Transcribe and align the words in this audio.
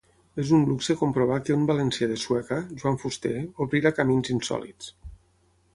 És 0.43 0.51
un 0.59 0.63
luxe 0.69 0.95
comprovar 1.01 1.37
que 1.49 1.57
un 1.57 1.67
valencià 1.73 2.07
de 2.13 2.17
Sueca, 2.23 2.59
Joan 2.81 2.99
Fuster, 3.05 3.35
obrira 3.67 3.95
camins 4.01 4.35
insòlits. 4.39 4.91